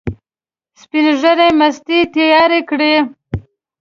سپین 0.81 1.05
ږیري 1.21 1.47
مستې 1.59 1.97
تیارې 2.13 2.59
کړې. 2.69 2.95